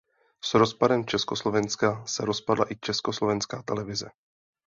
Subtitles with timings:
[0.43, 4.09] S rozpadem Československa se rozpadla i Československá televize.